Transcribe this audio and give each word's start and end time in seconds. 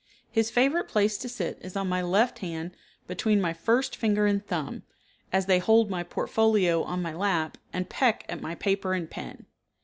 His 0.31 0.49
favorite 0.49 0.87
place 0.87 1.15
to 1.19 1.29
sit 1.29 1.59
is 1.61 1.75
on 1.75 1.87
my 1.87 2.01
left 2.01 2.39
hand 2.39 2.71
between 3.05 3.39
my 3.39 3.53
first 3.53 3.95
finger 3.95 4.25
and 4.25 4.43
thumb, 4.43 4.81
as 5.31 5.45
they 5.45 5.59
hold 5.59 5.91
my 5.91 6.01
portfolio 6.01 6.81
on 6.81 7.03
my 7.03 7.13
lap, 7.13 7.59
and 7.71 7.87
peck 7.87 8.25
at 8.27 8.41
my 8.41 8.55
paper 8.55 8.95
and 8.95 9.07
pen. 9.07 9.45